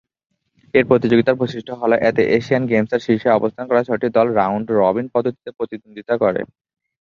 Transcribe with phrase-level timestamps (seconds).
[0.73, 5.49] এ প্রতিযোগিতার বৈশিষ্ট্য হল এতে এশিয়ান গেমসের শীর্ষে অবস্থান করা ছয়টি দল রাউন্ড রবিন পদ্ধতিতে
[5.57, 6.41] প্রতিদ্বন্দ্বিতা করে।